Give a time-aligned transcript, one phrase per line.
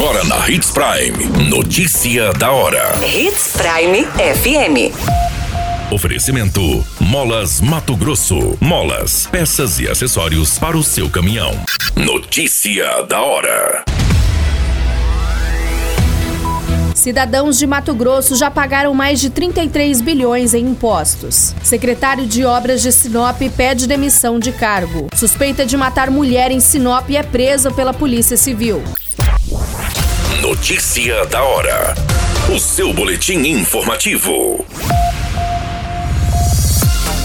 [0.00, 1.50] Agora na Hits Prime.
[1.50, 2.98] Notícia da hora.
[3.04, 4.96] Hits Prime FM.
[5.92, 8.56] Oferecimento: Molas Mato Grosso.
[8.58, 11.52] Molas, peças e acessórios para o seu caminhão.
[11.94, 13.84] Notícia da hora.
[16.94, 21.54] Cidadãos de Mato Grosso já pagaram mais de 33 bilhões em impostos.
[21.62, 25.08] Secretário de Obras de Sinop pede demissão de cargo.
[25.14, 28.82] Suspeita de matar mulher em Sinop é presa pela Polícia Civil.
[30.38, 31.94] Notícia da hora.
[32.48, 34.64] O seu boletim informativo.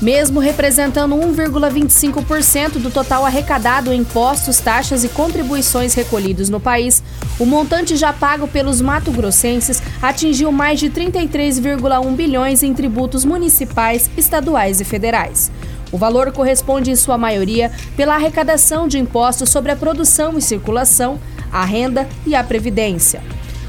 [0.00, 7.02] Mesmo representando 1,25% do total arrecadado em impostos, taxas e contribuições recolhidos no país,
[7.38, 14.80] o montante já pago pelos mato-grossenses atingiu mais de 33,1 bilhões em tributos municipais, estaduais
[14.80, 15.50] e federais.
[15.92, 21.20] O valor corresponde, em sua maioria, pela arrecadação de impostos sobre a produção e circulação,
[21.52, 23.22] a renda e a previdência.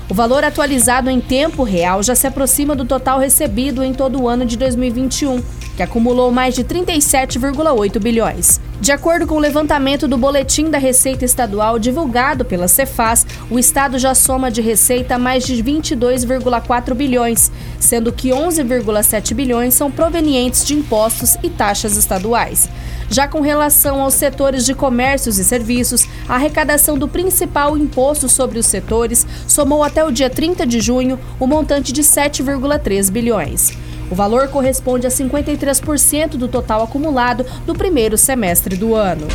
[0.10, 4.28] O valor atualizado em tempo real já se aproxima do total recebido em todo o
[4.28, 5.44] ano de 2021,
[5.76, 8.60] que acumulou mais de 37,8 bilhões.
[8.80, 13.98] De acordo com o levantamento do Boletim da Receita Estadual divulgado pela Cefaz, o estado
[13.98, 20.74] já soma de receita mais de 22,4 bilhões, sendo que 11,7 bilhões são provenientes de
[20.74, 22.70] impostos e taxas estaduais.
[23.10, 28.60] Já com relação aos setores de comércios e serviços, a arrecadação do principal imposto sobre
[28.60, 33.93] os setores somou até o dia 30 de junho o montante de 7,3 bilhões.
[34.14, 39.28] O valor corresponde a 53% do total acumulado do primeiro semestre do ano.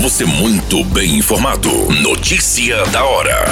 [0.00, 1.68] Você muito bem informado.
[2.00, 3.44] Notícia da hora.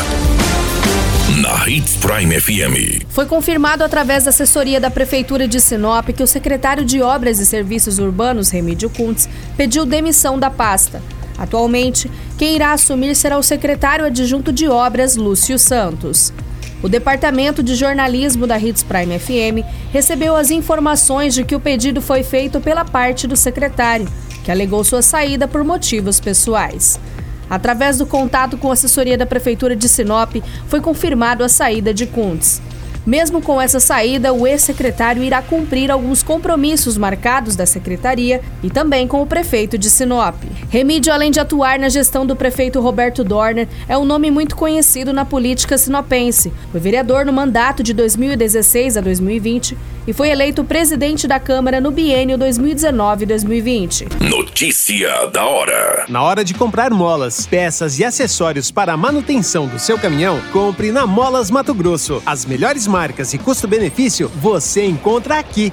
[1.43, 3.05] Na Hits Prime FM.
[3.11, 7.45] Foi confirmado através da assessoria da Prefeitura de Sinop que o secretário de Obras e
[7.45, 11.03] Serviços Urbanos, Remídio Kuntz, pediu demissão da pasta.
[11.37, 16.33] Atualmente, quem irá assumir será o secretário adjunto de Obras, Lúcio Santos.
[16.83, 22.03] O Departamento de Jornalismo da Hits Prime FM recebeu as informações de que o pedido
[22.03, 24.07] foi feito pela parte do secretário,
[24.45, 27.01] que alegou sua saída por motivos pessoais.
[27.49, 30.37] Através do contato com a assessoria da Prefeitura de Sinop,
[30.69, 32.61] foi confirmado a saída de Kuntz.
[33.07, 39.07] Mesmo com essa saída, o ex-secretário irá cumprir alguns compromissos marcados da secretaria e também
[39.07, 40.35] com o prefeito de Sinop.
[40.69, 45.13] Remídio, além de atuar na gestão do prefeito Roberto Dorner, é um nome muito conhecido
[45.13, 46.53] na política sinopense.
[46.73, 51.91] Foi vereador no mandato de 2016 a 2020 e foi eleito presidente da Câmara no
[51.91, 54.29] biênio 2019-2020.
[54.29, 56.05] Notícia da hora.
[56.09, 60.93] Na hora de comprar molas, peças e acessórios para a manutenção do seu caminhão, compre
[60.93, 62.23] na Molas Mato Grosso.
[62.25, 65.73] As melhores marcas e custo-benefício você encontra aqui.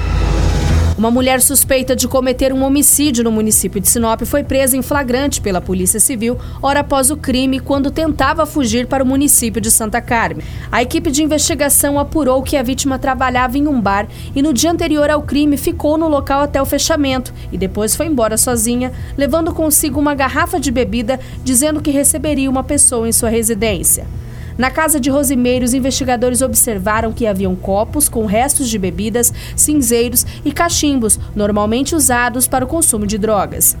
[1.01, 5.41] Uma mulher suspeita de cometer um homicídio no município de Sinop foi presa em flagrante
[5.41, 9.99] pela Polícia Civil hora após o crime quando tentava fugir para o município de Santa
[9.99, 10.45] Carmen.
[10.71, 14.69] A equipe de investigação apurou que a vítima trabalhava em um bar e no dia
[14.69, 19.51] anterior ao crime ficou no local até o fechamento e depois foi embora sozinha, levando
[19.55, 24.05] consigo uma garrafa de bebida, dizendo que receberia uma pessoa em sua residência.
[24.61, 30.23] Na casa de Rosimeiro, os investigadores observaram que haviam copos com restos de bebidas, cinzeiros
[30.45, 33.75] e cachimbos, normalmente usados para o consumo de drogas.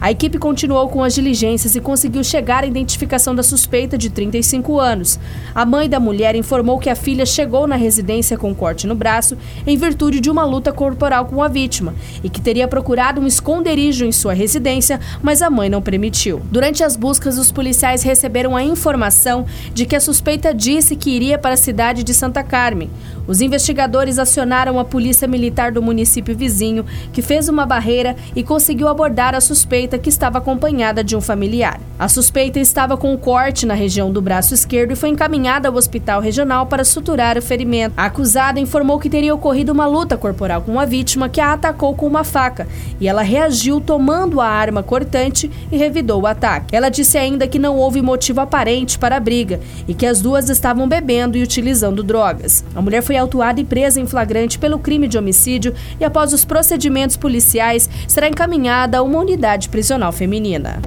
[0.00, 4.78] A equipe continuou com as diligências e conseguiu chegar à identificação da suspeita de 35
[4.78, 5.18] anos.
[5.54, 9.36] A mãe da mulher informou que a filha chegou na residência com corte no braço
[9.66, 14.04] em virtude de uma luta corporal com a vítima e que teria procurado um esconderijo
[14.04, 16.42] em sua residência, mas a mãe não permitiu.
[16.50, 21.38] Durante as buscas, os policiais receberam a informação de que a suspeita disse que iria
[21.38, 22.90] para a cidade de Santa Carmen.
[23.26, 28.88] Os investigadores acionaram a polícia militar do município vizinho, que fez uma barreira e conseguiu
[28.88, 31.80] abordar a suspeita que estava acompanhada de um familiar.
[31.98, 35.74] A suspeita estava com um corte na região do braço esquerdo e foi encaminhada ao
[35.74, 37.94] hospital regional para suturar o ferimento.
[37.96, 41.94] A acusada informou que teria ocorrido uma luta corporal com a vítima que a atacou
[41.94, 42.68] com uma faca
[43.00, 46.76] e ela reagiu tomando a arma cortante e revidou o ataque.
[46.76, 49.58] Ela disse ainda que não houve motivo aparente para a briga
[49.88, 52.64] e que as duas estavam bebendo e utilizando drogas.
[52.74, 56.44] A mulher foi autuada e presa em flagrante pelo crime de homicídio e, após os
[56.44, 60.80] procedimentos policiais, será encaminhada a uma unidade prisional feminina.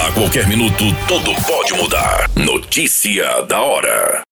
[0.00, 2.30] A qualquer minuto, tudo pode mudar.
[2.34, 4.24] Notícia da hora.